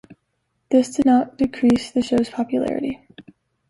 [0.71, 3.07] This did not decrease the show's popularity.